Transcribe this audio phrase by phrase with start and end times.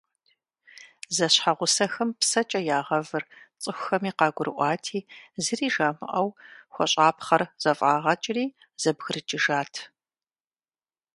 [1.15, 3.23] Зэщхьэгъусэхэм псэкӀэ ягъэвыр
[3.61, 4.99] цӀыхухэми къагурыӀуати,
[5.43, 6.29] зыри жамыӀэу
[6.73, 8.45] хуэщӀапхъэр зэфӀагъэкӀри,
[8.81, 9.73] зэбгрыкӀыжат.